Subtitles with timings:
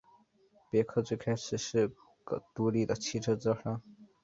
[0.71, 1.87] 别克最开始是
[2.23, 3.79] 个独立的汽车制造商。